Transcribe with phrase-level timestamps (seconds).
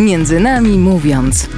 [0.00, 1.48] Między nami mówiąc.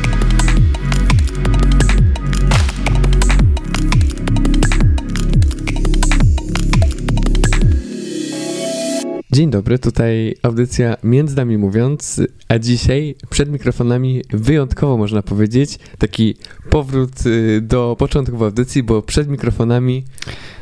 [9.32, 16.34] Dzień dobry, tutaj audycja Między nami mówiąc, a dzisiaj przed mikrofonami wyjątkowo można powiedzieć taki
[16.70, 20.04] powrót y, do początków audycji, bo przed mikrofonami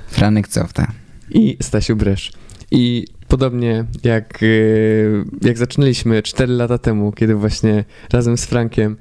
[0.08, 0.92] Franek Cofta.
[1.30, 2.32] i Stasiu Bresz.
[2.70, 8.96] I podobnie jak, y, jak zaczynaliśmy 4 lata temu, kiedy właśnie razem z Frankiem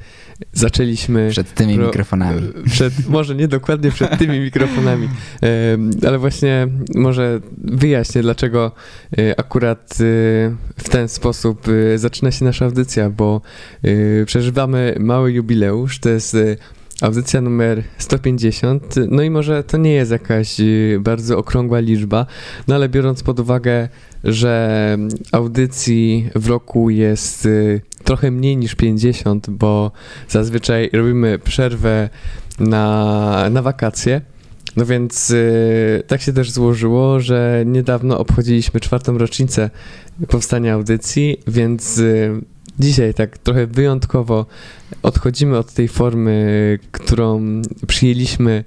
[0.53, 2.41] zaczęliśmy Przed tymi Pro- mikrofonami.
[2.65, 5.09] Przed, może nie dokładnie przed tymi mikrofonami,
[6.07, 8.71] ale właśnie może wyjaśnię, dlaczego
[9.17, 9.95] e, akurat e,
[10.77, 13.41] w ten sposób zaczyna się nasza audycja, bo
[14.25, 16.37] przeżywamy mały jubileusz, to jest
[17.01, 20.63] audycja numer 150, no i może to nie jest jakaś e,
[20.99, 22.25] bardzo okrągła liczba,
[22.67, 23.89] no ale biorąc pod uwagę,
[24.23, 24.97] że
[25.31, 27.49] audycji w roku jest e,
[28.03, 29.91] trochę mniej niż 50, bo
[30.29, 32.09] zazwyczaj robimy przerwę
[32.59, 34.21] na, na wakacje.
[34.75, 39.69] No więc y, tak się też złożyło, że niedawno obchodziliśmy czwartą rocznicę
[40.27, 42.41] powstania audycji, więc y,
[42.81, 44.45] dzisiaj tak trochę wyjątkowo
[45.03, 47.41] odchodzimy od tej formy, którą
[47.87, 48.63] przyjęliśmy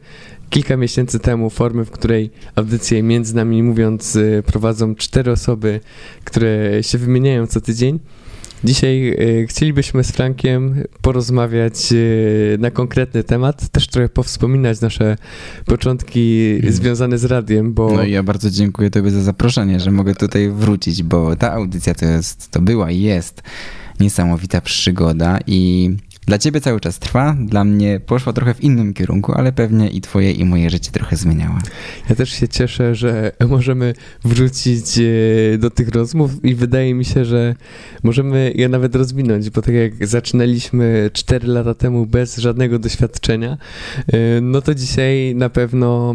[0.50, 5.80] kilka miesięcy temu, formy, w której audycję między nami mówiąc y, prowadzą cztery osoby,
[6.24, 7.98] które się wymieniają co tydzień.
[8.64, 15.16] Dzisiaj e, chcielibyśmy z Frankiem porozmawiać e, na konkretny temat, też trochę powspominać nasze
[15.66, 16.72] początki Mhm.
[16.72, 20.50] związane z radiem, bo No i ja bardzo dziękuję Tobie za zaproszenie, że mogę tutaj
[20.50, 23.42] wrócić, bo ta audycja to jest, to była i jest
[24.00, 25.90] niesamowita przygoda i
[26.26, 30.00] dla Ciebie cały czas trwa, dla mnie poszła trochę w innym kierunku, ale pewnie i
[30.00, 31.58] Twoje i moje życie trochę zmieniała.
[32.10, 33.94] ja też się cieszę, że możemy
[34.24, 37.54] wrócić e, do tych rozmów i wydaje mi się, że
[38.02, 43.56] możemy je nawet rozwinąć, bo tak jak zaczynaliśmy 4 lata temu bez żadnego doświadczenia,
[44.06, 46.14] e, no to dzisiaj na pewno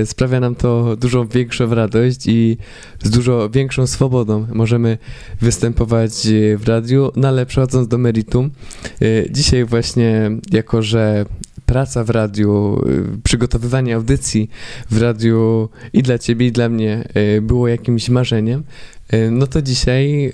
[0.00, 2.56] e, sprawia nam to dużo większą radość i
[3.02, 4.98] z dużo większą swobodą możemy
[5.40, 6.12] występować
[6.56, 8.50] w radiu, no ale przechodząc do meritum,
[9.00, 11.24] e, dzisiaj właśnie jako, że
[11.66, 14.50] praca w radiu, e, przygotowywanie audycji
[14.90, 18.62] w radiu i dla ciebie, i dla mnie e, było jakimś marzeniem,
[19.08, 20.32] e, no to dzisiaj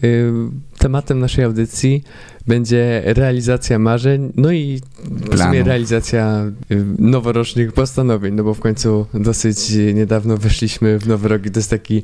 [0.78, 2.04] tematem naszej audycji
[2.47, 6.53] będzie realizacja marzeń, no i w sumie realizacja
[6.98, 9.59] noworocznych postanowień, no bo w końcu dosyć
[9.94, 12.03] niedawno weszliśmy w nowy rok i to jest taki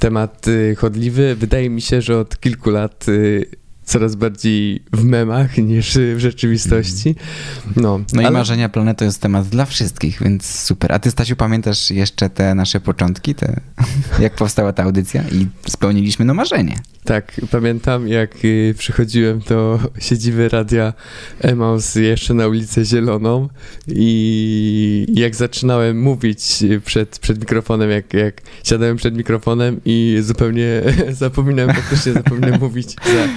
[0.00, 0.46] temat
[0.76, 1.34] chodliwy.
[1.34, 3.06] Wydaje mi się, że od kilku lat
[3.86, 7.14] coraz bardziej w memach niż w rzeczywistości.
[7.76, 10.92] No, No i ale- marzenia plany to jest temat dla wszystkich, więc super.
[10.92, 13.60] A Ty, Stasiu, pamiętasz jeszcze te nasze początki, te,
[14.20, 16.76] jak powstała ta audycja i spełniliśmy no marzenie.
[17.04, 20.92] Tak, pamiętam jak y, przychodziłem do siedziby radia
[21.40, 23.48] Emaus jeszcze na ulicę Zieloną
[23.88, 31.74] i jak zaczynałem mówić przed, przed mikrofonem, jak, jak siadałem przed mikrofonem i zupełnie zapominałem,
[31.76, 33.28] faktycznie zapominałem mówić, za,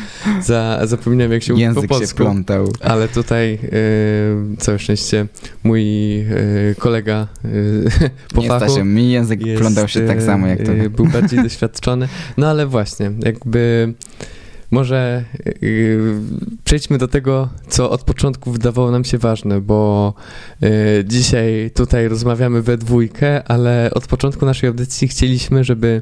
[0.43, 0.79] za,
[1.29, 2.17] jak się mówi po Język się polsku.
[2.17, 2.73] plątał.
[2.81, 5.27] Ale tutaj y, całe szczęście
[5.63, 5.81] mój
[6.19, 7.83] y, kolega y,
[8.35, 10.89] po Nie, fachu Stasiu, mi język jest, plątał się tak samo jak e, to.
[10.89, 12.07] Był bardziej doświadczony.
[12.37, 13.93] No ale właśnie, jakby
[14.71, 15.51] może e,
[16.63, 20.13] przejdźmy do tego, co od początku wydawało nam się ważne, bo
[20.63, 20.69] e,
[21.05, 26.01] dzisiaj tutaj rozmawiamy we dwójkę, ale od początku naszej audycji chcieliśmy, żeby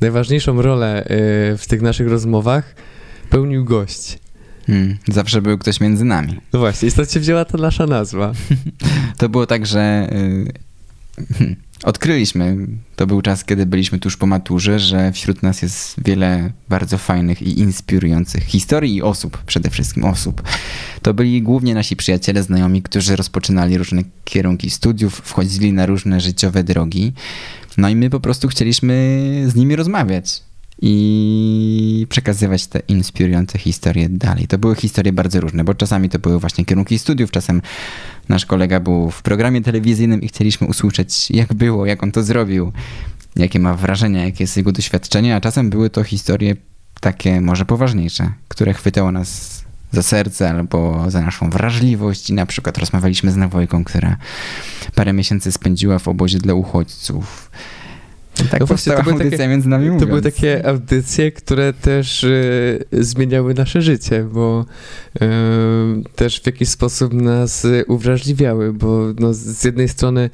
[0.00, 1.06] najważniejszą rolę e,
[1.56, 2.74] w tych naszych rozmowach
[3.30, 4.18] pełnił gość.
[4.66, 6.40] Hmm, zawsze był ktoś między nami.
[6.52, 8.32] No właśnie, i stąd się wzięła ta nasza nazwa.
[9.18, 10.08] To było tak, że
[11.40, 12.56] y, odkryliśmy,
[12.96, 17.42] to był czas, kiedy byliśmy tuż po maturze, że wśród nas jest wiele bardzo fajnych
[17.42, 20.42] i inspirujących historii i osób, przede wszystkim osób.
[21.02, 26.64] To byli głównie nasi przyjaciele, znajomi, którzy rozpoczynali różne kierunki studiów, wchodzili na różne życiowe
[26.64, 27.12] drogi.
[27.76, 28.94] No i my po prostu chcieliśmy
[29.46, 30.42] z nimi rozmawiać
[30.82, 34.46] i przekazywać te inspirujące historie dalej.
[34.46, 37.62] To były historie bardzo różne, bo czasami to były właśnie kierunki studiów, czasem
[38.28, 42.72] nasz kolega był w programie telewizyjnym i chcieliśmy usłyszeć, jak było, jak on to zrobił,
[43.36, 46.56] jakie ma wrażenia, jakie jest jego doświadczenie, a czasem były to historie
[47.00, 52.78] takie może poważniejsze, które chwytało nas za serce albo za naszą wrażliwość i na przykład
[52.78, 54.16] rozmawialiśmy z Nawojką, która
[54.94, 57.50] parę miesięcy spędziła w obozie dla uchodźców.
[58.50, 60.08] Tak No właśnie, to były audycja takie- między nami To mówiąc.
[60.08, 64.64] były takie audycje, które też y, zmieniały nasze życie, bo
[65.16, 65.26] y,
[66.16, 70.30] też w jakiś sposób nas uwrażliwiały, bo no, z jednej strony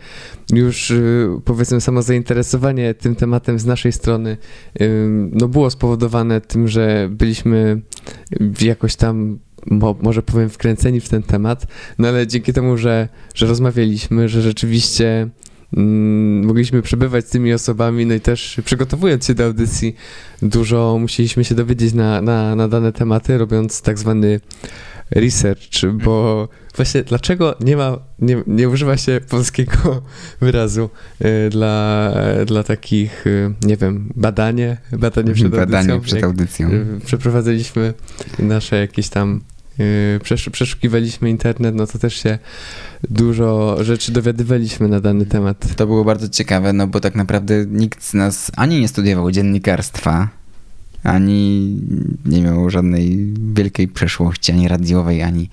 [0.53, 4.37] już y, powiedzmy samo zainteresowanie tym tematem z naszej strony
[5.33, 7.81] no, było spowodowane tym, że byliśmy
[8.61, 9.39] jakoś tam
[9.71, 11.67] mo, może powiem wkręceni w ten temat,
[11.99, 15.29] no ale dzięki temu, że, że rozmawialiśmy, że rzeczywiście
[16.43, 19.97] mogliśmy przebywać z tymi osobami, no i też przygotowując się do audycji,
[20.43, 24.41] dużo musieliśmy się dowiedzieć na, na, na dane tematy, robiąc tak zwany
[25.11, 30.03] research, bo właśnie dlaczego nie ma, nie, nie używa się polskiego
[30.41, 30.91] wyrazu
[31.47, 32.13] y, dla,
[32.47, 36.01] dla takich, y, nie wiem, badanie, badanie przed Badanie audycją.
[36.01, 36.71] przed audycją.
[36.71, 37.95] y, Przeprowadzaliśmy
[38.39, 39.41] nasze jakieś tam,
[40.23, 42.39] przesz, przeszukiwaliśmy internet, no to też się
[43.11, 45.77] dużo rzeczy dowiadywaliśmy na dany temat.
[45.77, 50.29] To było bardzo ciekawe, no bo tak naprawdę nikt z nas ani nie studiował dziennikarstwa,
[51.03, 51.77] ani
[52.27, 55.49] nie miał żadnej wielkiej przeszłości, ani radiowej, ani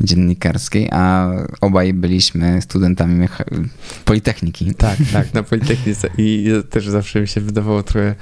[0.00, 1.30] dziennikarskiej, a
[1.60, 3.28] obaj byliśmy studentami
[4.04, 4.74] Politechniki.
[4.74, 6.08] Tak, tak, na Politechnice.
[6.18, 8.14] I też zawsze mi się wydawało trochę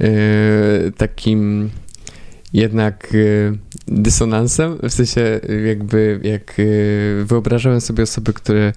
[0.00, 1.70] y, takim
[2.52, 3.58] jednak y,
[3.88, 8.72] dysonansem, w sensie jakby jak y, wyobrażałem sobie osoby, które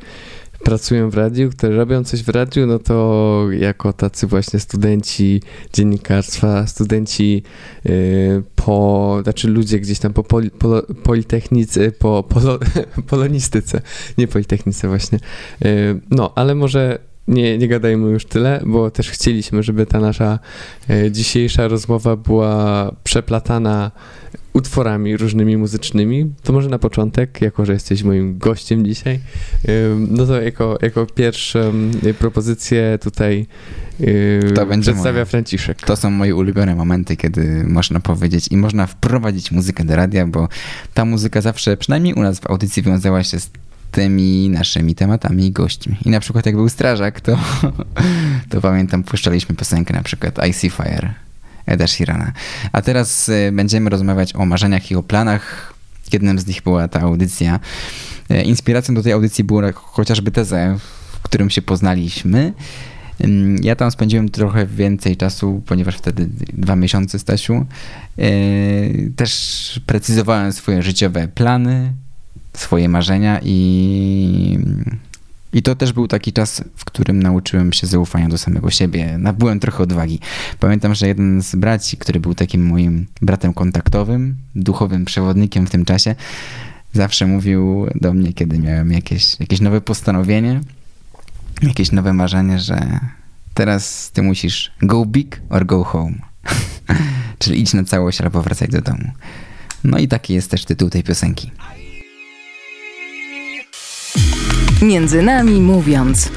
[0.63, 5.41] pracują w radiu, które robią coś w radiu, no to jako tacy właśnie studenci
[5.73, 7.43] dziennikarstwa, studenci
[7.85, 10.51] y, po, znaczy ludzie gdzieś tam po poli,
[11.03, 12.59] politechnice, po polo,
[13.09, 13.81] polonistyce,
[14.17, 15.19] nie politechnice właśnie.
[16.11, 20.39] No, ale może nie, nie gadajmy już tyle, bo też chcieliśmy, żeby ta nasza
[20.89, 23.91] e, dzisiejsza rozmowa była przeplatana
[24.53, 26.33] utworami różnymi muzycznymi.
[26.43, 29.19] To może na początek, jako że jesteś moim gościem dzisiaj,
[30.09, 31.59] no to jako, jako pierwszą
[32.19, 33.45] propozycję tutaj
[34.55, 35.25] To będzie przedstawia moja.
[35.25, 35.81] Franciszek.
[35.81, 40.47] To są moje ulubione momenty, kiedy można powiedzieć i można wprowadzić muzykę do radia, bo
[40.93, 43.49] ta muzyka zawsze, przynajmniej u nas w audycji, wiązała się z
[43.93, 45.97] tymi naszymi tematami i gośćmi.
[46.05, 47.39] I na przykład jak był strażak, to,
[48.49, 51.13] to pamiętam, puszczaliśmy piosenkę na przykład I See Fire
[51.65, 52.31] Eda Sheerana.
[52.71, 55.73] A teraz y, będziemy rozmawiać o marzeniach i o planach.
[56.13, 57.59] Jednym z nich była ta audycja.
[58.31, 60.77] Y, Inspiracją do tej audycji była chociażby tezę,
[61.11, 62.53] w którym się poznaliśmy.
[63.61, 67.65] Ja tam spędziłem trochę więcej czasu, ponieważ wtedy dwa miesiące, Stasiu.
[68.17, 71.93] Yy, Też precyzowałem swoje życiowe plany,
[72.53, 74.57] swoje marzenia i,
[75.53, 79.17] i to też był taki czas, w którym nauczyłem się zaufania do samego siebie.
[79.17, 80.19] Nabyłem trochę odwagi.
[80.59, 85.85] Pamiętam, że jeden z braci, który był takim moim bratem kontaktowym, duchowym przewodnikiem w tym
[85.85, 86.15] czasie,
[86.93, 90.61] zawsze mówił do mnie, kiedy miałem jakieś, jakieś nowe postanowienie,
[91.61, 92.99] jakieś nowe marzenie, że
[93.53, 96.15] teraz ty musisz go big or go home.
[97.39, 99.11] Czyli idź na całość albo wracaj do domu.
[99.83, 101.51] No i taki jest też tytuł tej piosenki.
[104.83, 106.31] Między nami mówiąc.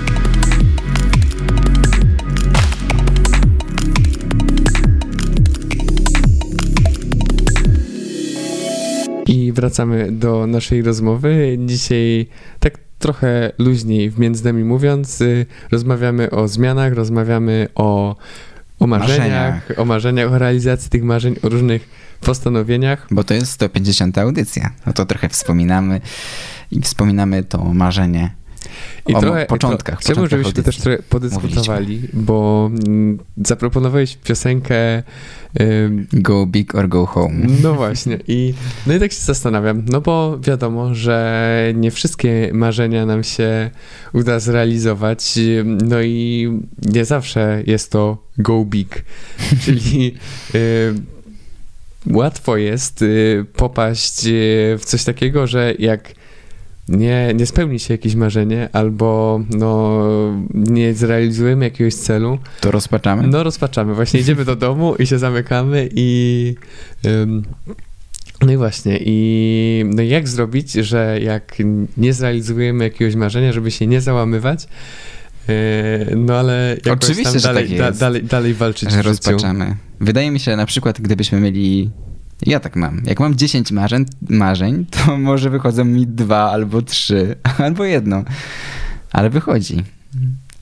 [9.26, 11.58] I wracamy do naszej rozmowy.
[11.66, 12.26] Dzisiaj
[12.60, 18.16] tak trochę luźniej w między nami mówiąc, y, rozmawiamy o zmianach, rozmawiamy o,
[18.78, 19.78] o marzeniach, Marzeniach.
[19.78, 21.88] o marzeniach, o realizacji tych marzeń, o różnych
[22.20, 23.06] postanowieniach.
[23.10, 24.70] Bo to jest 150 audycja.
[24.86, 26.00] No to trochę wspominamy
[26.70, 28.30] i wspominamy to marzenie
[29.08, 29.94] I o trochę, początkach.
[29.94, 35.02] To, chciałbym, żebyśmy też trochę podyskutowali, bo mm, zaproponowałeś piosenkę
[36.12, 37.46] Go big or go home.
[37.62, 38.18] No właśnie.
[38.28, 38.54] I,
[38.86, 43.70] no i tak się zastanawiam, no bo wiadomo, że nie wszystkie marzenia nam się
[44.12, 46.48] uda zrealizować, no i
[46.82, 49.04] nie zawsze jest to go big,
[49.64, 50.14] czyli
[52.10, 56.12] łatwo jest y, popaść y, w coś takiego, że jak
[56.88, 60.00] nie, nie spełni się jakieś marzenie albo no,
[60.54, 63.26] nie zrealizujemy jakiegoś celu, To rozpaczamy?
[63.26, 63.94] no rozpaczamy.
[63.94, 66.54] Właśnie idziemy do domu i się zamykamy i...
[67.06, 67.42] ym,
[68.42, 71.56] no i właśnie, i no jak zrobić, że jak
[71.96, 74.68] nie zrealizujemy jakiegoś marzenia, żeby się nie załamywać,
[75.48, 75.54] yy,
[76.16, 79.76] no ale Oczywiście, tam że dalej, tak da, dalej, dalej walczyć że rozpaczamy.
[80.00, 81.90] Wydaje mi się, na przykład gdybyśmy mieli...
[82.42, 83.02] Ja tak mam.
[83.06, 88.24] Jak mam 10 marzeń, marzeń, to może wychodzą mi dwa albo trzy, albo jedno.
[89.12, 89.82] Ale wychodzi.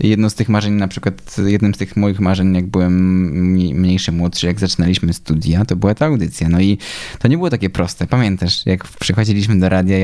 [0.00, 4.46] Jedno z tych marzeń, na przykład jednym z tych moich marzeń, jak byłem mniejszy, młodszy,
[4.46, 6.48] jak zaczynaliśmy studia, to była ta audycja.
[6.48, 6.78] No i
[7.18, 8.06] to nie było takie proste.
[8.06, 9.96] Pamiętasz, jak przychodziliśmy do radia,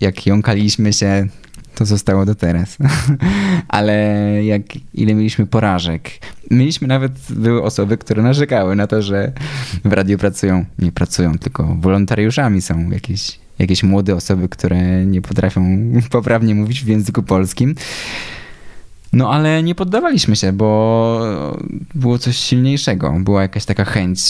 [0.00, 1.28] jak jąkaliśmy się,
[1.78, 2.76] to zostało do teraz.
[3.68, 3.94] Ale
[4.44, 4.62] jak
[4.94, 6.10] ile mieliśmy porażek.
[6.50, 9.32] Mieliśmy nawet, były osoby, które narzekały na to, że
[9.84, 15.78] w radiu pracują, nie pracują, tylko wolontariuszami są jakieś, jakieś młode osoby, które nie potrafią
[16.10, 17.74] poprawnie mówić w języku polskim.
[19.12, 21.20] No ale nie poddawaliśmy się, bo
[21.94, 23.14] było coś silniejszego.
[23.20, 24.20] Była jakaś taka chęć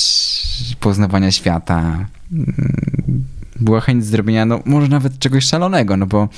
[0.80, 2.06] poznawania świata.
[2.32, 3.24] Mm,
[3.60, 6.28] była chęć zrobienia, no może nawet czegoś szalonego, no bo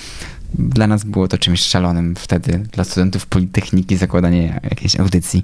[0.59, 5.42] dla nas było to czymś szalonym wtedy, dla studentów Politechniki, zakładanie jakiejś audycji.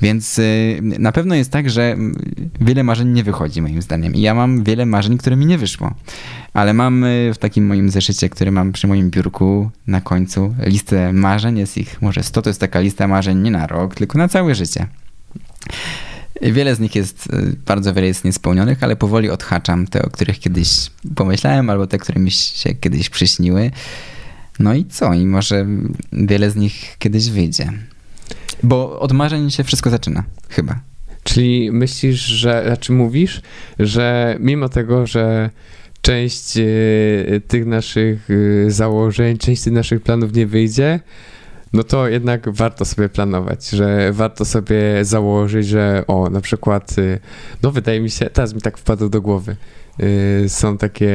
[0.00, 1.96] Więc y, na pewno jest tak, że
[2.60, 4.14] wiele marzeń nie wychodzi moim zdaniem.
[4.14, 5.94] I ja mam wiele marzeń, które mi nie wyszło.
[6.54, 11.12] Ale mam y, w takim moim zeszycie, który mam przy moim biurku na końcu listę
[11.12, 14.28] marzeń, jest ich może 100, to jest taka lista marzeń nie na rok, tylko na
[14.28, 14.86] całe życie.
[16.42, 20.38] Wiele z nich jest, y, bardzo wiele jest niespełnionych, ale powoli odhaczam te, o których
[20.38, 23.70] kiedyś pomyślałem, albo te, które mi się kiedyś przyśniły.
[24.58, 25.14] No i co?
[25.14, 25.66] I może
[26.12, 27.72] wiele z nich kiedyś wyjdzie.
[28.62, 30.80] Bo od marzeń się wszystko zaczyna, chyba.
[31.24, 33.42] Czyli myślisz, że, znaczy mówisz,
[33.78, 35.50] że mimo tego, że
[36.02, 41.00] część y, tych naszych y, założeń, część tych naszych planów nie wyjdzie,
[41.72, 47.20] no to jednak warto sobie planować, że warto sobie założyć, że o, na przykład, y,
[47.62, 49.56] no wydaje mi się, teraz mi tak wpadło do głowy,
[50.44, 51.12] y, są takie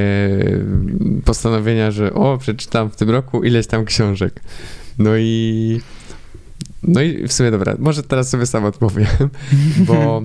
[1.25, 4.41] postanowienia, że o, przeczytam w tym roku ileś tam książek.
[4.99, 5.81] No i
[6.83, 9.07] no i w sumie dobra, może teraz sobie sam odpowiem,
[9.87, 10.23] bo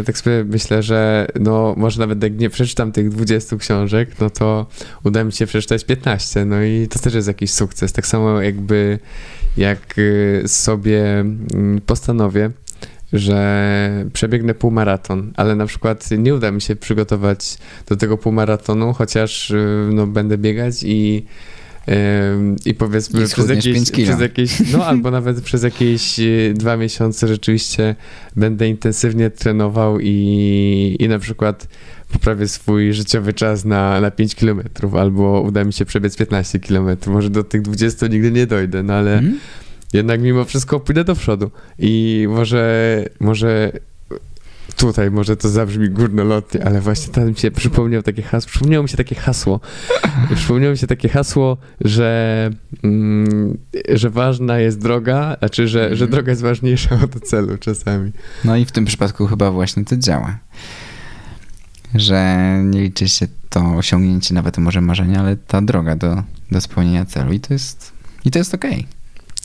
[0.00, 4.30] y, tak sobie myślę, że no może nawet jak nie przeczytam tych 20 książek, no
[4.30, 4.66] to
[5.04, 7.92] uda mi się przeczytać 15, no i to też jest jakiś sukces.
[7.92, 8.98] Tak samo jakby
[9.58, 12.50] jak y, sobie mm, postanowię,
[13.12, 19.50] że przebiegnę półmaraton, ale na przykład nie uda mi się przygotować do tego półmaratonu, chociaż
[19.50, 21.26] y, no, będę biegać i
[22.64, 27.28] i powiedzmy I przez jakieś, przez jakieś, no albo nawet przez jakieś y, dwa miesiące
[27.28, 27.94] rzeczywiście
[28.36, 31.68] będę intensywnie trenował i, i na przykład
[32.12, 37.14] poprawię swój życiowy czas na, na 5 kilometrów, albo uda mi się przebiec 15 kilometrów,
[37.14, 39.38] może do tych 20 nigdy nie dojdę, no ale mm
[39.92, 43.72] jednak mimo wszystko pójdę do przodu i może, może
[44.76, 48.88] tutaj może to zabrzmi górnolotnie, ale właśnie tam mi się przypomniał takie hasło, przypomniało mi
[48.88, 49.60] się takie hasło,
[50.36, 52.50] przypomniało mi się takie hasło, że,
[52.84, 56.10] mm, że ważna jest droga, znaczy, że, że mhm.
[56.10, 58.12] droga jest ważniejsza od celu czasami.
[58.44, 60.38] No i w tym przypadku chyba właśnie to działa.
[61.94, 67.04] Że nie liczy się to osiągnięcie nawet może marzenia, ale ta droga do, do spełnienia
[67.04, 67.92] celu i to jest,
[68.24, 68.72] i to jest okej.
[68.72, 68.84] Okay.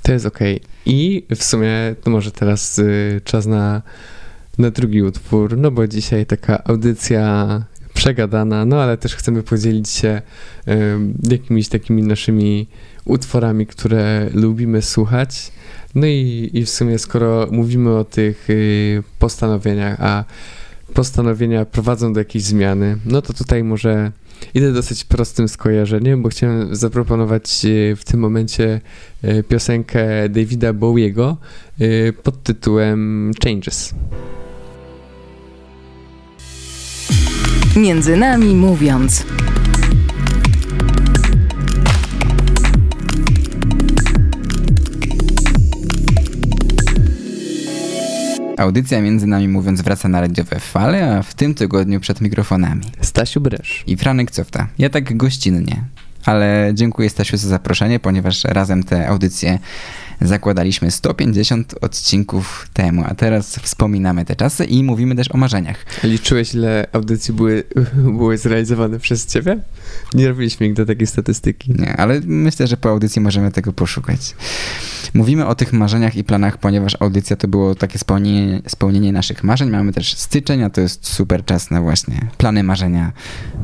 [0.01, 0.55] To jest okej.
[0.55, 0.69] Okay.
[0.85, 3.81] I w sumie to może teraz y, czas na,
[4.57, 10.21] na drugi utwór, no bo dzisiaj taka audycja przegadana, no ale też chcemy podzielić się
[10.67, 10.71] y,
[11.31, 12.67] jakimiś takimi naszymi
[13.05, 15.51] utworami, które lubimy słuchać.
[15.95, 20.23] No i, i w sumie skoro mówimy o tych y, postanowieniach, a
[20.93, 24.11] postanowienia prowadzą do jakiejś zmiany, no to tutaj może
[24.53, 28.81] Idę dosyć prostym skojarzeniem, bo chciałem zaproponować e, w tym momencie
[29.21, 31.37] e, piosenkę Davida Bowiego
[31.79, 33.93] e, pod tytułem Changes.
[37.75, 39.25] Między nami mówiąc.
[48.63, 52.81] Audycja między nami mówiąc wraca na radiowe fale, a w tym tygodniu przed mikrofonami.
[53.01, 53.83] Stasiu Bresz.
[53.87, 54.67] I Franek Cofta.
[54.77, 55.83] Ja tak gościnnie.
[56.25, 59.59] Ale dziękuję Stasiu za zaproszenie, ponieważ razem te audycje
[60.21, 65.85] zakładaliśmy 150 odcinków temu, a teraz wspominamy te czasy i mówimy też o marzeniach.
[66.03, 67.63] Liczyłeś, ile audycji były,
[68.17, 69.59] były zrealizowane przez ciebie?
[70.13, 71.73] Nie robiliśmy nigdy takiej statystyki.
[71.79, 74.35] Nie, ale myślę, że po audycji możemy tego poszukać.
[75.13, 79.69] Mówimy o tych marzeniach i planach, ponieważ audycja to było takie spełnienie, spełnienie naszych marzeń.
[79.69, 83.11] Mamy też styczeń, a to jest super czas na właśnie plany, marzenia,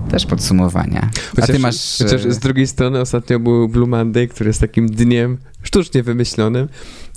[0.10, 1.10] też podsumowania.
[1.36, 1.98] Chociaż, a ty masz...
[1.98, 6.39] Chociaż z drugiej strony ostatnio był Blue Monday, który jest takim dniem sztucznie wymyślonym,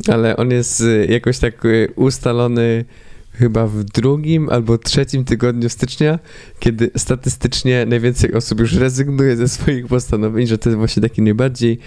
[0.08, 2.84] ale on jest y, jakoś tak y, ustalony
[3.32, 6.18] chyba w drugim albo trzecim tygodniu stycznia,
[6.58, 11.78] kiedy statystycznie najwięcej osób już rezygnuje ze swoich postanowień, że to jest właśnie taki najbardziej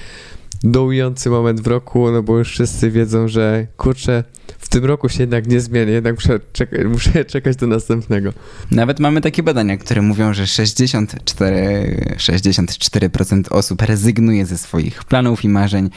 [0.64, 4.24] dołujący moment w roku, no bo już wszyscy wiedzą, że kurczę,
[4.60, 8.34] w tym roku się jednak nie zmieni, jednak muszę, czeka muszę czekać do następnego.
[8.72, 15.50] Nawet mamy takie badania, które mówią, że 64, 64% osób rezygnuje ze swoich planów i
[15.50, 15.90] marzeń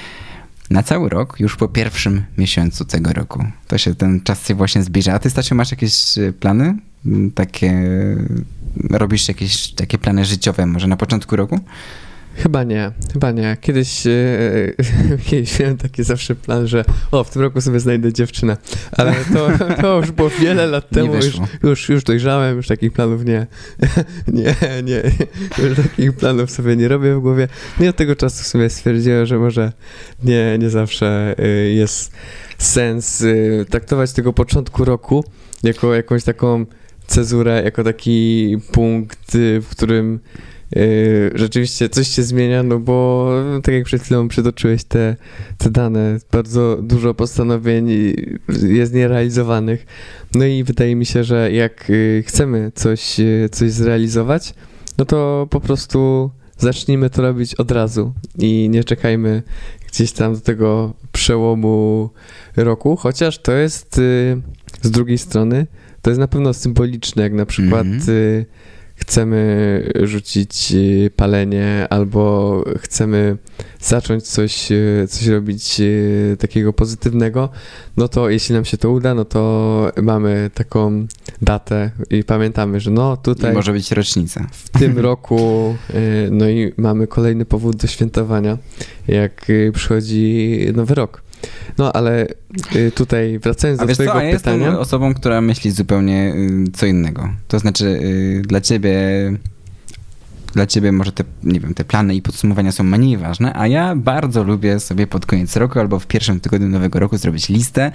[0.71, 3.45] na cały rok, już po pierwszym miesiącu tego roku.
[3.69, 5.15] To się ten czas się właśnie zbliża.
[5.15, 6.75] A ty, Stasiu, masz jakieś e, plany?
[7.35, 7.73] Takie,
[8.91, 11.61] robisz jakieś takie plany życiowe może na początku roku?
[12.43, 13.57] Chyba nie, chyba nie.
[13.61, 14.13] Kiedyś, e,
[15.27, 18.57] kiedyś miałem taki zawsze plan, że o, w tym roku sobie znajdę dziewczynę,
[18.93, 19.49] ale to,
[19.83, 23.47] to już było wiele lat temu, już, już, już dojrzałem, już takich planów nie,
[24.29, 24.55] nie,
[24.85, 25.03] nie,
[25.59, 27.49] już takich planów sobie nie robię w głowie.
[27.79, 29.73] No i od tego czasu sobie stwierdziłem, że może
[30.25, 32.13] nie, nie zawsze e, jest
[32.59, 35.25] sens e, traktować tego początku roku
[35.63, 36.67] jako jakąś taką
[37.07, 40.58] cezurę, jako taki punkt, w którym Yy,
[41.35, 43.31] rzeczywiście coś się zmienia, no bo
[43.63, 45.17] tak jak przed chwilą przytoczyłeś te,
[45.59, 47.89] te dane, bardzo dużo postanowień
[48.63, 49.87] jest nierealizowanych.
[50.35, 54.55] No i wydaje mi się, że jak yy, chcemy coś, yy, coś zrealizować,
[54.99, 59.43] no to po prostu zacznijmy to robić od razu i nie czekajmy
[59.93, 62.11] gdzieś tam do tego przełomu
[62.57, 63.97] roku, chociaż to jest
[64.83, 65.67] z drugiej strony,
[66.03, 68.45] to jest na pewno symboliczne, jak na przykład mm -hmm
[68.99, 73.37] chcemy rzucić y, palenie albo chcemy
[73.81, 77.49] zacząć coś, y, coś robić y, takiego pozytywnego,
[77.97, 81.07] no to jeśli nam się to uda, no to mamy taką
[81.43, 83.53] datę i pamiętamy, że no tutaj...
[83.53, 84.47] I może być rocznica.
[84.53, 85.77] W tym roku,
[86.31, 88.59] no i mamy kolejny powód do świętowania,
[89.09, 91.28] jak przychodzi nowy rok.
[91.79, 92.27] No ale
[92.77, 94.57] y, tutaj wracając A do twojego co, ja pytania...
[94.57, 97.29] jestem osobą, która myśli zupełnie y, co innego.
[97.49, 98.93] To znaczy y, dla ciebie
[100.53, 103.97] dla ciebie może te, nie wiem, te plany i podsumowania są mniej ważne, a ja
[103.97, 107.93] bardzo lubię sobie pod koniec roku albo w pierwszym tygodniu nowego roku zrobić listę.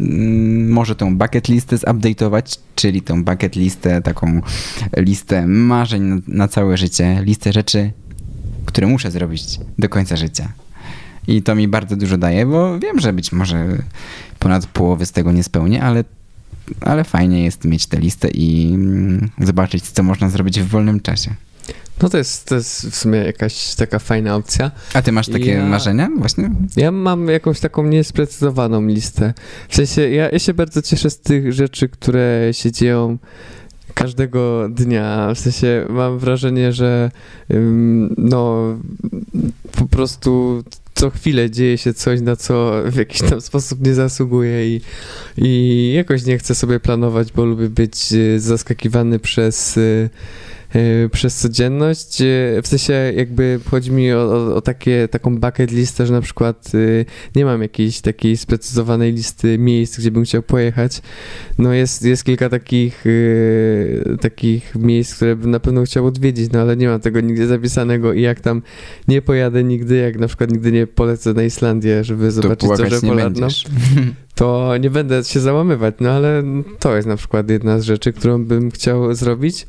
[0.00, 4.40] Mm, może tą bucket listę zupdate'ować, czyli tą bucket listę, taką
[4.96, 7.92] listę marzeń na, na całe życie, listę rzeczy,
[8.66, 10.52] które muszę zrobić do końca życia.
[11.28, 13.66] I to mi bardzo dużo daje, bo wiem, że być może
[14.38, 16.04] ponad połowy z tego nie spełnię, ale,
[16.80, 21.34] ale fajnie jest mieć tę listę i mm, zobaczyć, co można zrobić w wolnym czasie.
[22.02, 24.70] No to jest, to jest w sumie jakaś taka fajna opcja.
[24.94, 26.50] A ty masz takie ja, marzenia właśnie?
[26.76, 29.34] Ja mam jakąś taką niesprecyzowaną listę.
[29.68, 33.18] W sensie ja, ja się bardzo cieszę z tych rzeczy, które się dzieją
[33.96, 35.34] każdego dnia.
[35.34, 37.10] W sensie mam wrażenie, że
[38.18, 38.62] no
[39.72, 40.62] po prostu
[40.94, 44.80] co chwilę dzieje się coś, na co w jakiś tam sposób nie zasługuję i,
[45.36, 50.08] i jakoś nie chcę sobie planować, bo lubię być e, zaskakiwany przez E,
[51.12, 52.20] przez codzienność.
[52.20, 56.20] E, w sensie jakby chodzi mi o, o, o, takie, taką bucket listę, że na
[56.20, 57.04] przykład e,
[57.36, 61.02] nie mam jakiejś takiej sprecyzowanej listy miejsc, gdzie bym chciał pojechać.
[61.58, 63.04] No jest, jest kilka takich,
[64.20, 68.12] takich miejsc, które bym na pewno chciał odwiedzić, no ale nie mam tego nigdzie zapisanego
[68.12, 68.62] i jak tam
[69.08, 73.48] nie pojadę nigdy, jak na przykład nigdy nie polecę na Islandię, żeby zobaczyć Zorze Polarną,
[74.34, 76.42] to nie będę się załamywać, no ale
[76.78, 79.66] to jest na przykład jedna z rzeczy, którą bym chciał zrobić.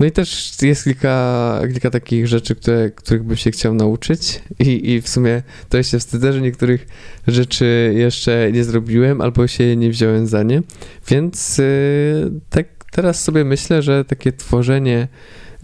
[0.00, 4.42] No i też jest kilka, kilka takich rzeczy, które, których bym się chciał nauczyć.
[4.58, 6.86] I, i w sumie to się wstydzę, że niektórych
[7.26, 10.62] rzeczy jeszcze nie zrobiłem albo się nie wziąłem za nie,
[11.08, 15.08] więc yy, tak teraz sobie myślę, że takie tworzenie,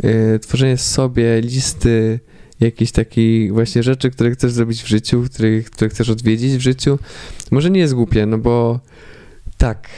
[0.03, 2.21] yy, tworzenie sobie listy
[2.61, 6.99] jakichś takich właśnie rzeczy, które chcesz zrobić w życiu, które, które chcesz odwiedzić w życiu,
[7.51, 8.81] może nie jest głupie, no bo
[9.59, 9.89] tak,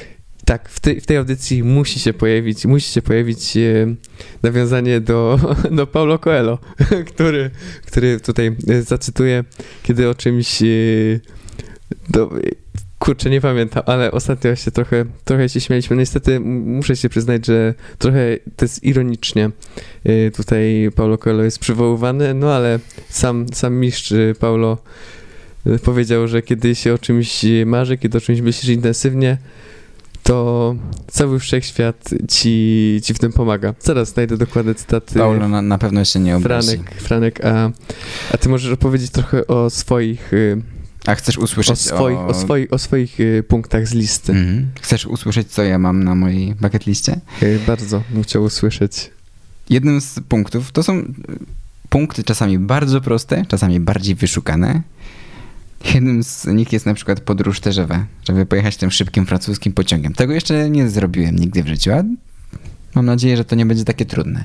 [0.45, 3.95] tak, w, tej, w tej audycji musi się pojawić, musi się pojawić e,
[4.43, 5.39] nawiązanie do,
[5.71, 6.59] do Paulo Coelho,
[7.15, 7.51] który,
[7.87, 9.45] który tutaj e, zacytuję,
[9.83, 10.67] kiedy o czymś e,
[12.09, 12.31] do,
[12.99, 15.97] kurczę, nie pamiętam, ale ostatnio się trochę, trochę się śmialiśmy.
[15.97, 19.51] Niestety muszę się przyznać, że trochę to jest ironicznie.
[20.37, 22.79] Tutaj Paulo Coelho jest przywoływany, no ale
[23.09, 24.79] sam, sam mistrz Paulo
[25.85, 29.39] powiedział, że kiedy się o czymś marzy, kiedy o czymś myślisz intensywnie,
[30.23, 30.75] to
[31.07, 33.75] cały wszechświat ci, ci w tym pomaga.
[33.81, 35.19] Zaraz znajdę dokładne cytaty.
[35.19, 36.69] Paulo na, na pewno się nie obrazi.
[36.69, 37.71] Franek, Franek a,
[38.33, 40.33] a ty możesz opowiedzieć trochę o swoich...
[40.33, 40.63] Y,
[41.07, 42.27] a chcesz usłyszeć o swoich, o...
[42.27, 44.33] o swoich, o swoich y, punktach z listy.
[44.33, 44.71] Mhm.
[44.81, 47.21] Chcesz usłyszeć, co ja mam na mojej bucket liście?
[47.43, 49.11] Y, bardzo bym chciał usłyszeć.
[49.71, 51.05] Jednym z punktów, to są
[51.89, 54.83] punkty czasami bardzo proste, czasami bardziej wyszukane,
[55.95, 60.15] Jednym z nich jest na przykład podróż TGV, żeby pojechać tym szybkim francuskim pociągiem.
[60.15, 62.03] Tego jeszcze nie zrobiłem nigdy w życiu, a
[62.95, 64.45] mam nadzieję, że to nie będzie takie trudne.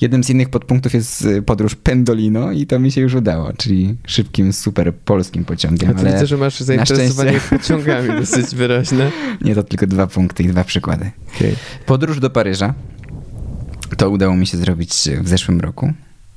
[0.00, 3.96] Jednym z innych podpunktów jest y, podróż Pendolino i to mi się już udało, czyli
[4.06, 5.90] szybkim, super polskim pociągiem.
[5.90, 7.58] A ty widzę, że masz zainteresowanie szczęście...
[7.58, 9.10] pociągami dosyć wyraźne.
[9.40, 11.10] Nie, to tylko dwa punkty i dwa przykłady.
[11.36, 11.56] Okay.
[11.86, 12.74] Podróż do Paryża.
[13.96, 15.92] To udało mi się zrobić w zeszłym roku.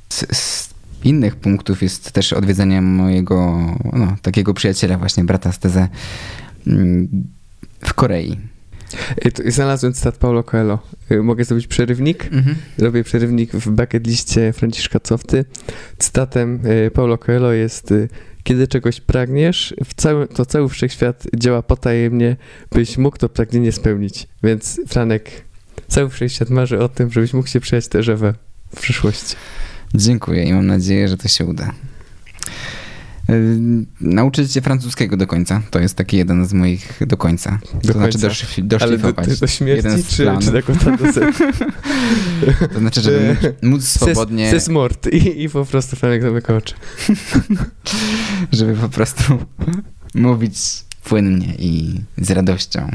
[0.09, 3.57] Z, z innych punktów jest też odwiedzenie mojego
[3.93, 5.87] no, takiego przyjaciela, właśnie brata z Teze
[6.67, 7.07] mm,
[7.79, 8.37] w Korei.
[9.45, 10.79] Y, Znalazłem cytat Paulo Coelho.
[11.11, 12.25] Y, Mogę zrobić przerywnik?
[12.31, 12.55] Mhm.
[12.77, 15.45] Robię przerywnik w bucket liście Franciszka Cofty.
[15.97, 17.93] Cytatem y, Paulo Coelho jest
[18.47, 22.35] kiedy czegoś pragniesz, w cały, to cały wszechświat działa potajemnie,
[22.71, 24.27] byś mógł to pragnienie spełnić.
[24.43, 25.31] Więc Franek,
[25.87, 28.33] cały wszechświat marzy o tym, żebyś mógł się przejść tę żewę
[28.75, 29.35] w przyszłości.
[29.95, 31.71] Dziękuję i mam nadzieję, że to się uda.
[33.29, 33.35] Yy,
[34.01, 35.61] Nauczyć się francuskiego do końca.
[35.71, 37.59] To jest taki jeden z moich do końca.
[37.73, 38.27] Do to znaczy końca.
[38.27, 39.39] doszli- Ale do, doszlifować.
[39.39, 41.13] do śmierci, Jeden czy, czy tak od A do?
[42.73, 46.75] To znaczy, żeby móc, móc swobodnie, Ses mort i, i po prostu Franek zamyka oczy.
[48.51, 49.23] żeby po prostu
[50.15, 50.57] mówić
[51.03, 52.89] płynnie i z radością.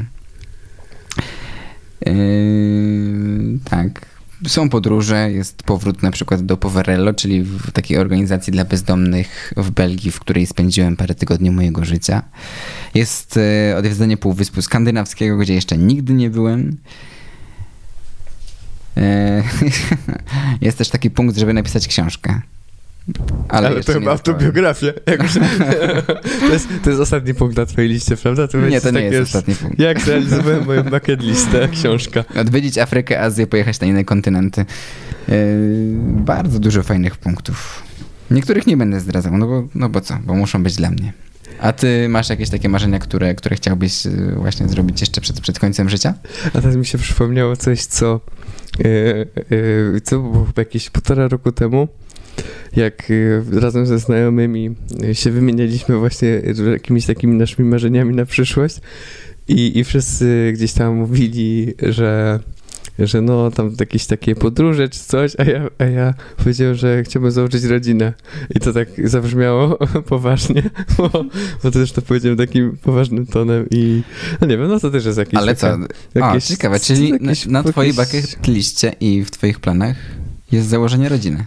[2.05, 4.12] Yy, tak.
[4.47, 9.71] Są podróże, jest powrót na przykład do Poverello, czyli w takiej organizacji dla bezdomnych w
[9.71, 12.21] Belgii, w której spędziłem parę tygodni mojego życia.
[12.93, 16.77] Jest e, odwiedzenie Półwyspu Skandynawskiego, gdzie jeszcze nigdy nie byłem.
[18.97, 19.43] E,
[20.61, 22.41] Jest też taki punkt, żeby napisać książkę.
[23.49, 24.87] Ale, to jeszcze chyba autobiografia.
[25.05, 25.33] Jakoś,
[26.47, 28.47] to, jest, to jest ostatni punkt na twojej liście, prawda?
[28.47, 29.79] To Nie, to nie jest ostatni punkt.
[29.79, 32.23] Jak zrealizowałem moją bucket listę, książka.
[32.35, 34.65] Odwiedzić Afrykę, Azję, pojechać na inne kontynenty.
[35.27, 35.35] Yy,
[36.07, 37.83] bardzo dużo fajnych punktów.
[38.31, 41.13] Niektórych nie będę zdradzał, no bo, no bo co, bo muszą być dla mnie.
[41.59, 45.59] A ty masz jakieś takie marzenia, które, które chciałbyś yy, właśnie zrobić jeszcze przed, przed
[45.59, 46.13] końcem życia?
[46.47, 48.21] A teraz mi się przypomniało coś, co,
[48.79, 48.85] e,
[49.95, 51.87] e, co było chyba jakieś półtora roku temu,
[52.75, 56.41] jak e, razem ze znajomymi e, się wymienialiśmy właśnie
[56.71, 58.77] jakimiś takimi naszymi marzeniami na przyszłość
[59.47, 62.39] i, i wszyscy gdzieś tam mówili, że
[62.99, 67.31] że no tam jakieś takie podróże czy coś, a ja, a ja powiedziałem, że chciałbym
[67.31, 68.13] założyć rodzinę.
[68.55, 69.77] I to tak zabrzmiało
[70.09, 71.09] poważnie, bo,
[71.63, 74.03] bo też to powiedziałem takim poważnym tonem i
[74.41, 75.67] no nie wiem, no to też jest jakieś Ale co?
[75.67, 75.87] taka-
[76.21, 79.95] A, jakieś- ciekawe, czyli na, jakieś- na twojej jakieś- bucket liście i w twoich planach
[80.51, 81.43] jest założenie rodziny.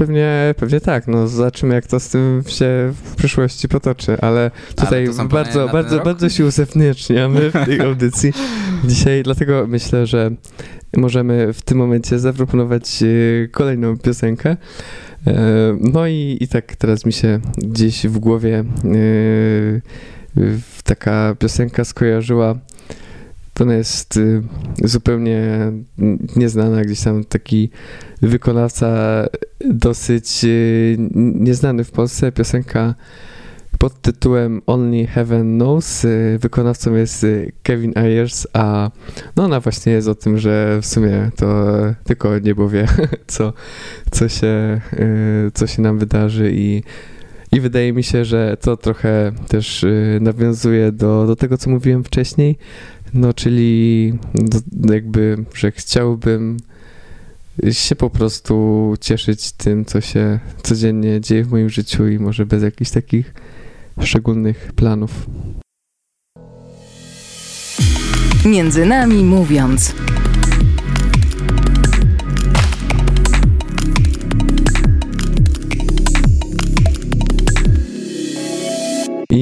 [0.00, 5.04] Pewnie, pewnie tak, no zobaczymy jak to z tym się w przyszłości potoczy, ale tutaj
[5.14, 6.04] plany bardzo, bardzo, rok?
[6.04, 8.32] bardzo się uzewnętrzniamy w tej audycji
[8.84, 10.30] dzisiaj, dlatego myślę, że
[10.96, 14.56] możemy w tym momencie zaproponować e, kolejną piosenkę.
[15.26, 15.36] E,
[15.80, 18.64] No i, i tak teraz mi się gdzieś w głowie
[20.36, 22.54] w- taka piosenka skojarzyła.
[23.60, 24.42] To jest y,
[24.84, 25.72] zupełnie
[26.36, 27.70] nieznana, gdzieś tam taki
[28.22, 28.88] wykonawca
[29.70, 32.32] dosyć y, nieznany w Polsce.
[32.32, 32.94] Piosenka
[33.78, 36.04] pod tytułem Only Heaven Knows.
[36.04, 37.26] Y, Wykonawcą jest
[37.62, 38.90] Kevin Ayers, a
[39.36, 42.86] no ona właśnie jest o tym, że w sumie to tylko niebo wie,
[43.26, 43.52] co,
[44.10, 44.80] co, się,
[45.54, 46.82] co się nam wydarzy i
[47.52, 49.84] i wydaje mi się, że to trochę też
[50.20, 52.58] nawiązuje do, do tego, co mówiłem wcześniej,
[53.14, 54.12] no czyli
[54.90, 56.56] jakby, że chciałbym
[57.70, 62.62] się po prostu cieszyć tym, co się codziennie dzieje w moim życiu i może bez
[62.62, 63.34] jakichś takich
[64.00, 65.26] szczególnych planów.
[68.44, 69.94] Między nami mówiąc.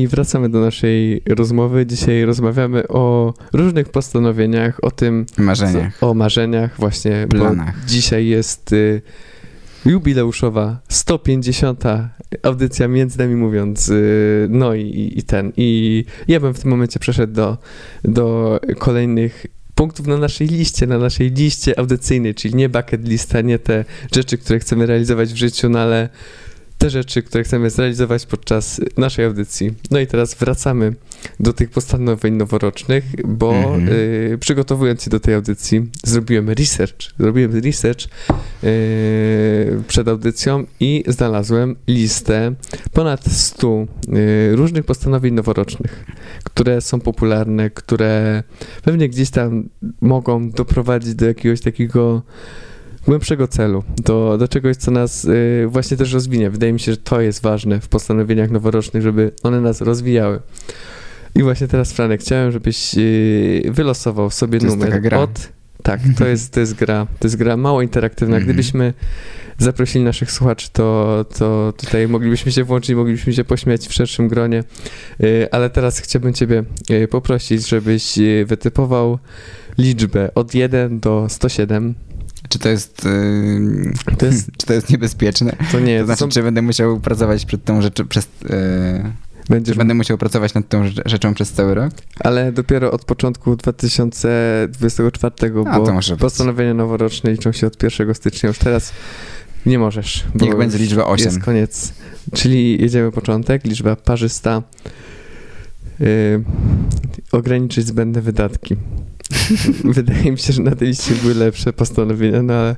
[0.09, 1.87] I wracamy do naszej rozmowy.
[1.87, 6.03] Dzisiaj rozmawiamy o różnych postanowieniach, o tym, Marzeniach.
[6.03, 7.75] o marzeniach właśnie, Planach.
[7.87, 9.03] dzisiaj jest y,
[9.85, 11.85] jubileuszowa 150.
[12.43, 15.53] audycja między nami mówiąc, y, no i, i ten.
[15.57, 17.59] I ja bym w tym momencie przeszedł do,
[18.05, 23.59] do kolejnych punktów na naszej liście, na naszej liście audycyjnej, czyli nie bucket lista, nie
[23.59, 26.09] te rzeczy, które chcemy realizować w życiu, no ale
[26.79, 29.75] te rzeczy, które chcemy zrealizować podczas naszej audycji.
[29.91, 30.95] No i teraz wracamy
[31.41, 33.89] do tych postanowień noworocznych, bo Mhm.
[33.89, 36.99] y, przygotowując się do tej audycji, zrobiłem research.
[37.19, 38.05] Zrobiłem research
[38.65, 42.55] y, przed audycją i znalazłem listę
[42.93, 43.87] ponad 100
[44.53, 46.05] y, różnych postanowień noworocznych,
[46.45, 48.43] które są popularne, które
[48.83, 49.69] pewnie gdzieś tam
[50.01, 52.23] mogą doprowadzić do jakiegoś takiego
[53.09, 56.51] głębszego celu, do, do czegoś, co nas y, właśnie też rozwinie.
[56.51, 60.41] Wydaje mi się, że to jest ważne w postanowieniach noworocznych, żeby one nas rozwijały.
[61.35, 65.19] I właśnie teraz, Franek, chciałem, żebyś y, wylosował sobie To jest numer taka gra.
[65.19, 65.49] od...
[65.83, 67.07] Tak, to jest, to jest gra.
[67.19, 68.37] To jest gra mało interaktywna.
[68.37, 68.45] Mhm.
[68.45, 68.95] Gdybyśmy
[69.59, 74.65] zaprosili naszych słuchaczy, to, to tutaj moglibyśmy się włączyć, moglibyśmy się pośmiać w szerszym gronie.
[75.23, 79.19] Y, Ale teraz chciałbym ciebie y, poprosić, żebyś y, wytypował
[79.79, 81.95] liczbę od 1 do 107.
[82.49, 85.57] Czy to jest, yy, To jest czy to jest niebezpieczne?
[85.73, 88.29] To nie, To to znaczy, są, czy będę musiał pracować przed tą rzeczą przez...
[88.43, 88.49] Yy,
[89.49, 91.93] Będziesz, Będę musiał pracować nad tą rze- rzeczą przez cały rok?
[92.21, 95.35] ale dopiero od początku 2024,
[95.67, 96.21] A, bo to może być.
[96.21, 98.49] postanowienia noworoczne liczą się od 1 stycznia.
[98.49, 98.93] Już teraz
[99.67, 100.25] nie możesz.
[100.35, 101.27] Niech będzie liczba 8.
[101.27, 101.93] Jest koniec.
[102.35, 104.63] Czyli jedziemy początek, liczba parzysta.
[106.01, 106.07] Yy,
[107.33, 108.77] ograniczyć zbędne wydatki.
[109.85, 112.77] Wydaje mi się, że na tej liście były lepsze postanowienia, no ale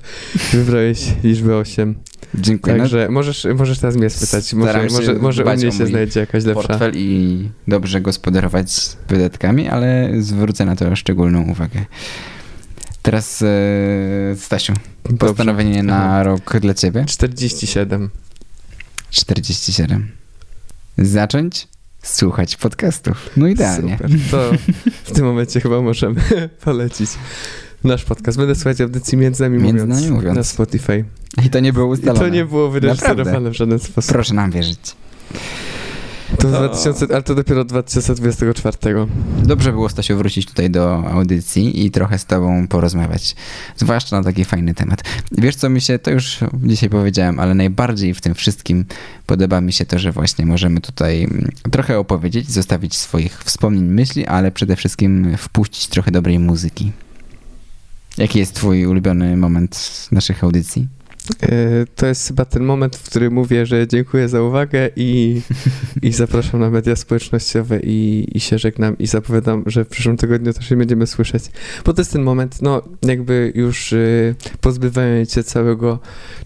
[0.53, 1.95] wybrałeś liczbę 8.
[2.35, 2.77] Dziękuję.
[2.77, 4.55] Także możesz, możesz teraz mnie spytać.
[4.55, 6.69] Może, może, może u mnie się znajdzie jakaś lepsza.
[6.69, 11.85] portfel i dobrze gospodarować wydatkami, ale zwrócę na to szczególną uwagę.
[13.03, 14.73] Teraz e, Stasiu,
[15.05, 15.19] Dobrze.
[15.19, 16.23] postanowienie na Aha.
[16.23, 17.05] rok dla ciebie?
[17.05, 18.11] 47.
[19.11, 20.09] 47.
[20.99, 21.69] Zacząć
[22.03, 23.31] słuchać podcastów.
[23.37, 23.93] No idealnie.
[24.03, 24.11] Super.
[24.31, 24.51] To
[25.05, 26.21] w tym momencie chyba możemy
[26.65, 27.11] polecić
[27.85, 28.39] nasz podcast.
[28.39, 30.37] Będę słuchać audycji Między Nami, Między mówiąc, Nami Mówiąc.
[30.37, 31.05] na Spotify.
[31.47, 32.21] I to nie było I ustalone.
[32.21, 34.13] to nie było wyreżyserowane w żaden sposób.
[34.13, 34.79] Proszę nam wierzyć.
[36.39, 36.51] To O.
[36.51, 38.77] 2000, ale to dopiero 2024.
[39.43, 43.37] Dobrze było, Stasiu, wrócić tutaj do audycji i trochę z tobą porozmawiać.
[43.77, 45.03] Zwłaszcza na taki fajny temat.
[45.33, 48.85] Wiesz, co mi się, to już dzisiaj powiedziałem, ale najbardziej w tym wszystkim
[49.27, 54.27] podoba mi się to, że właśnie możemy tutaj mm, trochę opowiedzieć, zostawić swoich wspomnień, myśli,
[54.27, 56.93] ale przede wszystkim wpuścić trochę dobrej muzyki.
[58.19, 61.00] Jaki jest twój ulubiony moment naszych audycji?
[61.43, 65.41] E, To jest chyba ten moment, w którym mówię, że dziękuję za uwagę i,
[66.03, 70.53] i zapraszam na media społecznościowe i, i się żegnam i zapowiadam, że w przyszłym tygodniu
[70.53, 71.45] też się będziemy słyszeć.
[71.85, 75.99] Bo to jest ten moment, no jakby już y, pozbywając się całego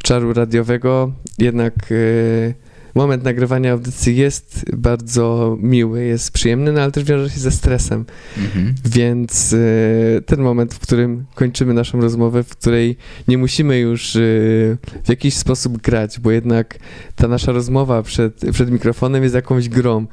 [0.02, 2.54] czaru radiowego, jednak y,
[2.94, 8.04] moment nagrywania audycji jest bardzo miły, jest przyjemny, no ale też wiąże się ze stresem.
[8.38, 8.74] Mhm.
[8.84, 12.96] Więc y, ten moment, w którym kończymy naszą rozmowę, w której
[13.28, 16.78] nie musimy już y, w jakiś sposób grać, bo jednak
[17.16, 20.06] ta nasza rozmowa przed, przed mikrofonem jest jakąś grą,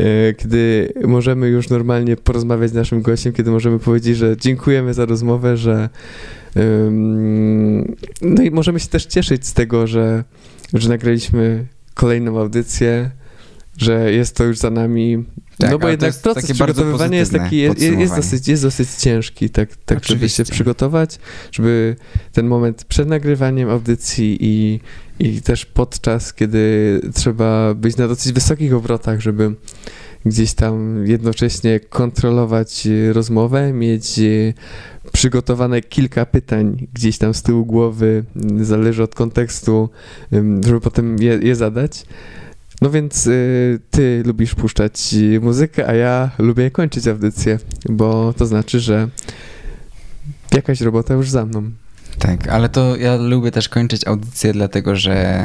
[0.00, 5.06] y, kiedy możemy już normalnie porozmawiać z naszym gościem, kiedy możemy powiedzieć, że dziękujemy za
[5.06, 5.88] rozmowę, że
[8.22, 10.24] no i możemy się też cieszyć z tego, że,
[10.74, 11.66] że nagraliśmy
[12.00, 13.10] kolejną audycję,
[13.76, 15.24] że jest to już za nami.
[15.58, 18.90] Tak, no bo to jednak jest proces przygotowywania jest taki, jest, jest, dosyć, jest dosyć
[18.90, 21.18] ciężki, tak, tak żeby się przygotować,
[21.52, 21.96] żeby
[22.32, 24.80] ten moment przed nagrywaniem audycji i,
[25.18, 26.60] i też podczas, kiedy
[27.14, 29.54] trzeba być na dosyć wysokich obrotach, żeby
[30.26, 34.22] gdzieś tam jednocześnie kontrolować e, rozmowę, mieć e,
[35.12, 38.24] przygotowane kilka pytań gdzieś tam z tyłu głowy,
[38.60, 39.88] zależy od kontekstu,
[40.64, 42.06] żeby potem je, je zadać.
[42.80, 48.80] No więc y, ty lubisz puszczać muzykę, a ja lubię kończyć audycję, bo to znaczy,
[48.80, 49.08] że
[50.54, 51.70] jakaś robota już za mną.
[52.18, 55.44] Tak, ale to ja lubię też kończyć audycję, dlatego że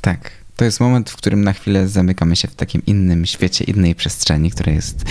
[0.00, 3.94] tak, to jest moment, w którym na chwilę zamykamy się w takim innym świecie, innej
[3.94, 5.04] przestrzeni, która jest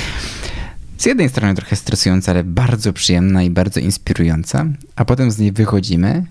[0.97, 5.51] z jednej strony trochę stresująca, ale bardzo przyjemna i bardzo inspirująca, a potem z niej
[5.51, 6.25] wychodzimy,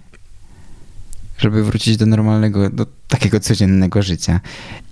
[1.38, 4.40] żeby wrócić do normalnego, do takiego codziennego życia.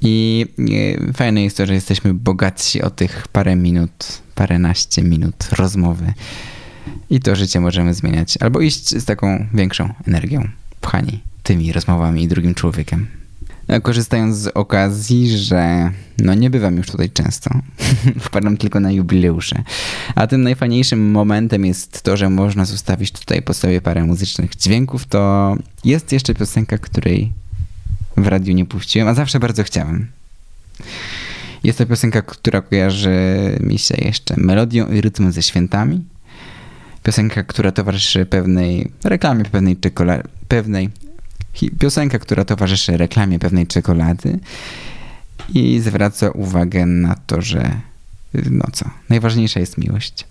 [0.00, 6.12] I yy, fajne jest to, że jesteśmy bogatsi o tych parę minut, paręnaście minut rozmowy.
[7.10, 8.38] I to życie możemy zmieniać.
[8.40, 10.48] Albo iść z taką większą energią,
[10.80, 13.23] pchani tymi rozmowami i drugim człowiekiem.
[13.68, 17.50] No, korzystając z okazji, że no nie bywam już tutaj często,
[18.20, 19.62] wpadam tylko na jubileusze.
[20.14, 25.06] A tym najfajniejszym momentem jest to, że można zostawić tutaj po sobie parę muzycznych dźwięków.
[25.06, 27.32] To jest jeszcze piosenka, której
[28.16, 30.06] w radiu nie puściłem, a zawsze bardzo chciałem.
[31.64, 33.18] Jest to piosenka, która kojarzy
[33.60, 36.04] mi się jeszcze melodią i rytmem ze świętami.
[37.02, 40.90] Piosenka, która towarzyszy pewnej reklamie pewnej czekolady, pewnej
[41.78, 44.38] piosenka, która towarzyszy reklamie pewnej czekolady
[45.54, 47.70] i zwraca uwagę na to, że
[48.50, 50.26] no co, najważniejsza jest miłość.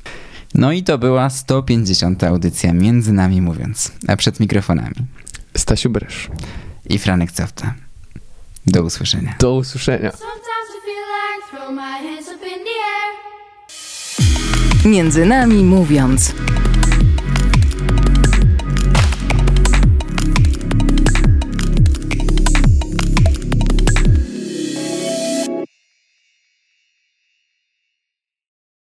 [0.55, 2.23] No i to była 150.
[2.23, 4.95] audycja Między Nami Mówiąc, a przed mikrofonami
[5.57, 6.29] Stasiu Bresz.
[6.89, 7.73] i Franek Cofta.
[8.67, 9.35] Do usłyszenia.
[9.39, 10.11] Do usłyszenia.
[14.85, 16.33] Między nami mówiąc.